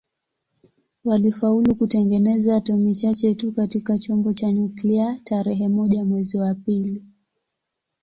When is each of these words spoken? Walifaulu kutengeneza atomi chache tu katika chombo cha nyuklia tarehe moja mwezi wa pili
Walifaulu 1.03 1.75
kutengeneza 1.75 2.55
atomi 2.55 2.95
chache 2.95 3.35
tu 3.35 3.51
katika 3.51 3.97
chombo 3.97 4.33
cha 4.33 4.51
nyuklia 4.51 5.19
tarehe 5.23 5.67
moja 5.69 6.05
mwezi 6.05 6.37
wa 6.37 6.55
pili 6.55 7.05